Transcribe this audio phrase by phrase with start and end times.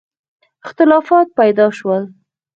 [0.65, 2.03] اختلافات پیدا شول.